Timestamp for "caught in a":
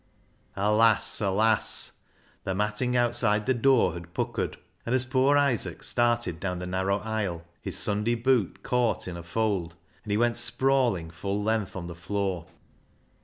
8.63-9.21